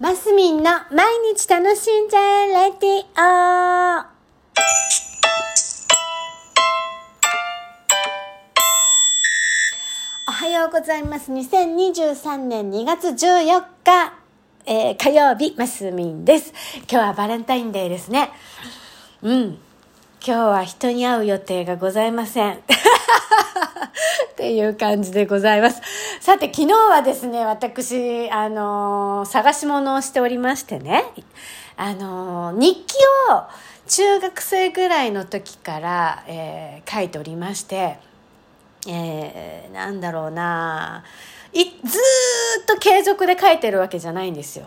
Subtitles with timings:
[0.00, 4.06] マスミンの毎日楽しんじゃえレディオ
[10.26, 11.30] おはようございます。
[11.30, 14.14] 2023年2月14日、
[14.64, 16.54] えー、火曜日、マスミンです。
[16.90, 18.30] 今日はバレンタインデーですね。
[19.20, 19.58] うん。
[20.22, 22.52] 今日は人に会う予定がございません。
[22.60, 22.60] っ
[24.36, 25.80] ていう感じでございます。
[26.20, 31.06] さて、昨日はですね、私、あのー、探し物をしておりましてね、
[31.78, 32.96] あのー、日記
[33.30, 33.44] を
[33.88, 37.96] 中学生ぐらいの時から、えー、書いておりまして、
[38.86, 41.02] えー、なんだろうな
[41.52, 41.70] いず
[42.62, 44.66] っと継続で書いてるわけじゃないんですよ。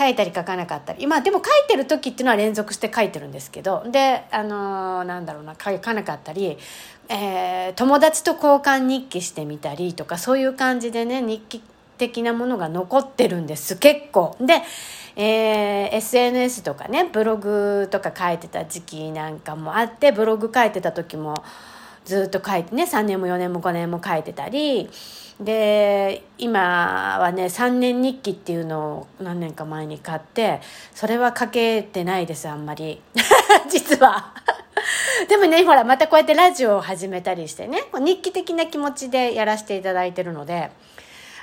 [0.00, 1.06] 書いたり書かなかったり。
[1.06, 3.84] まあでも書いてる時っていうのは連続して書いてるんですけど。
[3.86, 6.56] であのー、なんだろうな書かなかったり、
[7.10, 11.62] えー、友達と交換日記してみたりとかそういう感じでね日記
[11.98, 13.76] 的なものが残ってるんです。
[13.76, 14.36] 結構。
[14.40, 14.62] で
[15.16, 21.34] えー、SNS とかねブログとか書いてた時期なんかもあってブログ書いてた時も
[22.04, 24.88] ずっと書いてね3年も4年も5年も書いてたり
[25.40, 30.60] で今はね3年日記っていうのを何年か前に買って
[30.94, 33.00] それは書けてないですあんまり。
[33.70, 34.34] 実は。
[35.28, 40.70] でもねほらまたこうやってラジオを始めたりしてね日記的な気持ちでやらせていただいてるので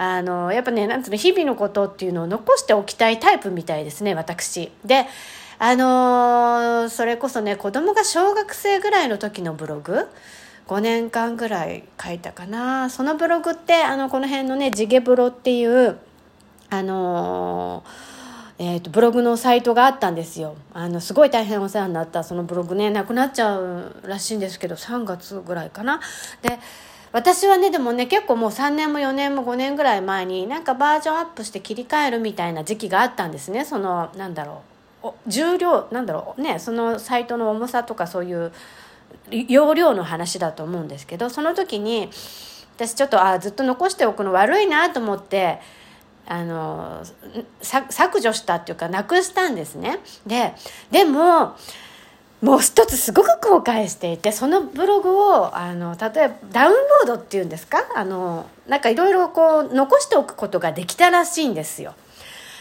[0.00, 4.70] あのやっぱねなんつうの日々のことっていうのを残しておきたいタイプみたいですね私。
[4.84, 5.06] で
[5.58, 10.06] あのー、それこそね子供が小学生ぐらいの時のブログ。
[10.68, 12.90] 5年間ぐらい書いたかな。
[12.90, 15.98] そのブログってあのこの辺のね地毛ブロっていう
[16.70, 20.56] あのー、えーと、ブログのサイトがあったんですよ。
[20.74, 26.00] あのすごい大変お世話になったそのブログねなくなっちゃうらしいんですけど3月ぐらいかな。
[26.42, 26.58] で
[27.12, 33.64] 私はねでもね結構もう3年も4年も5年ぐらい前になんかバージョンアップして切り替えるみたいな時期があったんですね。
[33.64, 34.62] そのなんだろ
[35.02, 35.08] う。
[35.26, 36.40] 重量なんだろう。
[36.40, 38.52] ねそのサイトの重さとかそういう
[39.30, 42.10] 容量の話だと思うんですけどその時に
[42.76, 45.60] 私ちょっとあずっと残しておくの悪いなと思って
[46.26, 47.02] あの
[47.62, 50.00] 削除したっていうかなくしたんですね。
[50.26, 50.54] で
[50.90, 51.56] でも
[52.40, 57.78] もう一つすごく後悔していてそのブログをあの例えばダウンロードっていうんですか？
[57.96, 61.94] あのなんかいろいろこう残しておくことができたらしいんですよ。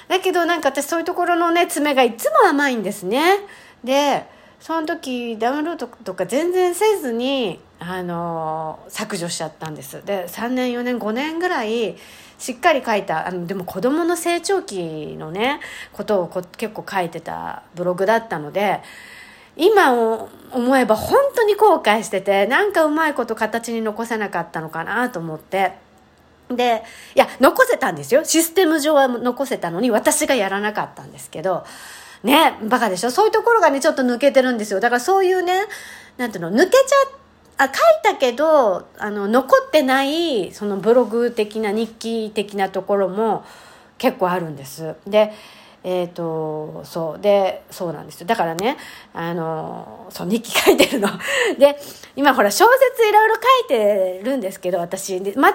[0.08, 3.40] だけどなんか私そういうところのね爪がいつも甘いんですね。
[3.84, 4.26] で
[4.60, 11.96] その時ダウンロードとか全然せずにあの削除しちゃったんですで3年4年5年ぐらい
[12.40, 15.60] しっかり書いたあのでも子どもの成長期のね
[15.94, 18.82] ことを結構書いてたブログだったので
[19.58, 19.92] 今
[20.52, 25.74] 思えば本当に後悔しててなんかうまいこと形に残せなかったのかなと思って。
[26.50, 28.24] でいや残せたんですよ。
[28.24, 31.66] システム上は残せたのに私がやらなかったんですけど。
[32.24, 33.12] ね、バカでしょ？
[33.12, 34.80] そういうところがね、ちょっと抜けてるんですよ。
[34.80, 35.54] だからそういうね、
[36.18, 43.46] なんていうの、抜けちゃ、あ、書いたけど、あの、残ってない、そのブログ的な日記的なところも
[44.00, 44.96] 結構あるんです。
[45.06, 45.32] で、
[45.84, 47.22] えっ、ー、と、そう。
[47.22, 48.28] で、そうなんですよ。
[48.28, 48.78] だからね、
[49.14, 51.08] あの、そう、日記書いてるの。
[51.58, 51.80] で、
[52.16, 52.66] 今ほら、小
[52.96, 55.48] 説いろいろ書いてるんですけど、私、全くの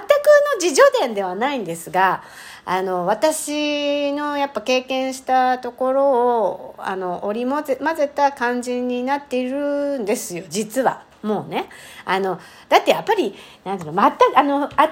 [0.61, 2.23] 自叙伝ではないんですが、
[2.65, 11.12] あの私のやっぱ経験したところをあの織り交ぜ混ぜた感じになっているんですよ実は。
[11.23, 11.69] もうね
[12.05, 13.35] あのだってやっぱり
[13.65, 14.89] なんていうのまたあの新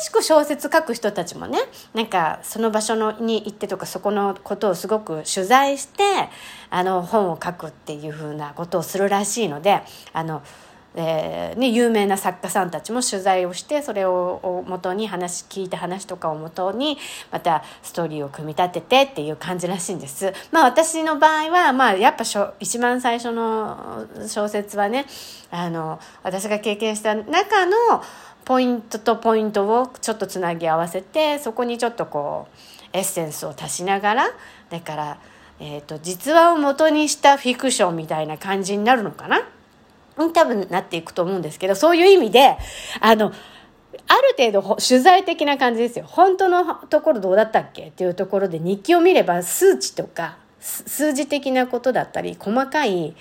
[0.00, 1.58] しく小説書く人たちもね
[1.94, 6.02] なんかその場所のに行ってとかそこのことをすごく取材して
[6.70, 10.42] あの本を書くっていうふうなことをするらしいのであの
[10.94, 16.98] えーね、有名な作家さんたちも取材をしてそれを元に話聞いた話とかをもとに
[17.30, 20.32] またストーリーを組み立ててっていう感じらしいんです。
[20.50, 22.24] まあ私の場合は、まあ、やっぱ
[22.58, 25.06] 一番最初の小説はね
[25.50, 27.76] あの私が経験した中の
[28.44, 32.48] ポイントとポイントをちょっとつなぎ合わせてそこにちょっとこ
[32.92, 34.30] うエッセンスを足しながら
[34.70, 35.16] だから、
[35.60, 39.42] えーと実話を元にしたフィクションみたいな感じになるのかな？
[40.16, 42.56] 多分なっていくと思うんですけど、そういう意味で、
[43.00, 43.32] あの、
[44.06, 46.04] ある程度取材的な感じですよ。
[46.06, 47.88] 本当のところどうだったっけ？
[47.88, 53.14] っていうところで日記を見れば数値とか数字的なことだったり細かい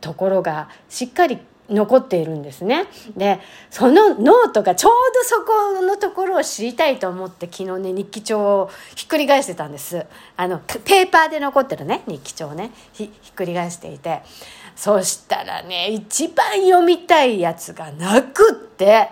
[0.00, 2.86] ところがしっかり残っているんですね。
[3.16, 3.40] で、
[3.70, 10.06] そのノートがちょうどそこのところを知りたいと思って昨日ね、日記帳をひっくり返してたんです。
[10.36, 14.22] あの、ペーパーで残ってるね、日記帳をね、ひっくり返していて。
[14.76, 19.08] そしたらね、一番読みたいやつがなくって、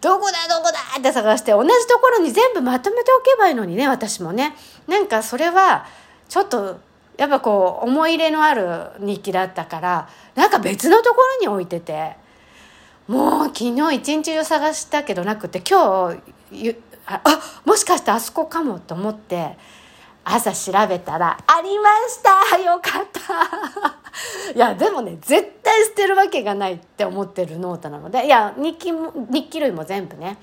[0.00, 4.54] どこだどこだって探して同じところに全部まとめておけばいいのにね私もね
[4.86, 5.86] なんかそれは
[6.28, 6.78] ちょっと
[7.16, 12.16] やっぱこう思い入れのある日記だったからなんか別のところに置いてて
[13.08, 16.12] もう昨日一日中探したけどなくて今
[16.50, 16.76] 日
[17.06, 17.22] あ
[17.64, 19.56] もしかしてあそこかもと思って
[20.24, 22.20] 朝調べたら「ありまし
[22.50, 30.38] たよかった」 いやでもね絶対捨てるわけがないって思ってるノートなのでいや日記も日記類も全部ね。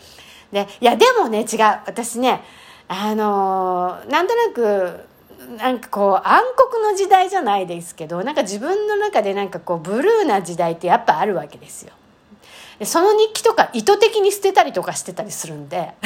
[0.53, 2.43] でいやでもね違う私ね
[2.87, 5.05] あのー、なんとなく
[5.57, 6.41] なんかこう暗
[6.71, 11.93] 黒の時代じゃないですけどなんか自分の中でなんかこうブルーな時代ってやっぱあるわけですよ。
[12.79, 15.91] でその日記とか意図的に捨てたりとかしてたりするんで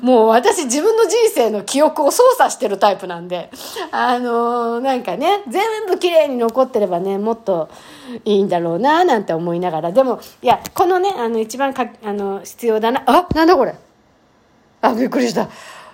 [0.00, 3.50] もう私自分の人生の記憶を操作してるタイプなんで、
[3.90, 7.68] あのー、なんかね、全部綺麗に残ってればね、もっと
[8.24, 9.92] いいんだろうな、なんて思いながら。
[9.92, 13.74] でも、いや、このね、あの、一番か、あの、必要だな、あ、なんだこれ。
[14.80, 15.48] あ、びっくりした。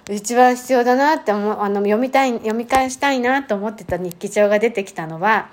[0.09, 5.51] 一番必要だなって思、あの、読みたい、読み返したいなと思ってた日記帳が出てきたのは、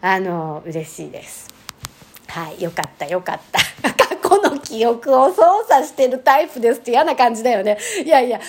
[0.00, 1.48] あの、嬉しいです。
[2.28, 3.60] はい、よかった、よかった。
[4.06, 7.78] 過去の記憶を操作してるタイプですって嫌な感じだよね。
[8.04, 8.40] いやいや、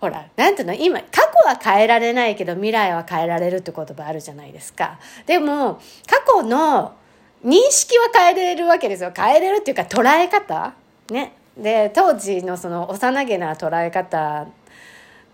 [0.00, 4.98] ほら、なんていうの、今、過去は変えられないけど未来は変えられるって言葉あるじゃないですか。
[5.26, 6.92] でも、過去の
[7.44, 9.12] 認識は変えれるわけですよ。
[9.14, 10.74] 変えれるっていうか捉え方？
[11.10, 11.32] ね。
[11.56, 14.46] で、当時のその幼げな捉え方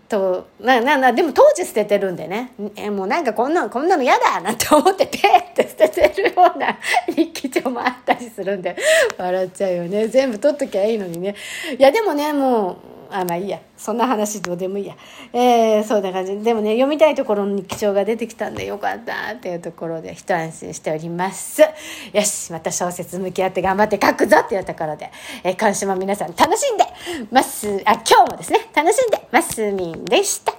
[0.09, 2.51] となななでも当時捨ててるんでね。
[2.75, 6.77] えもうなんかこんなこんなの嫌だなんて思ってペーって捨ててるような
[7.15, 8.75] 日記帳もあったりするんで
[9.17, 10.07] 笑っちゃうよね。
[10.07, 11.35] 全部取っときゃいいのにね。
[11.77, 13.59] いやでもねもうあまあいいや。
[13.77, 14.95] そんな話どうでもいいや。
[15.33, 16.37] えー、そんな感じ。
[16.39, 21.61] でもね読みたいところに貴重が出てきたんでよかったっていうところで一安心しております。
[21.61, 25.11] よしまた小説向き合って頑張って書くぞっていうところで、
[25.43, 26.85] えー、今週も皆さん楽しんで
[27.31, 27.81] ます。
[27.85, 30.58] あ今日もですね楽しんでますみんでした。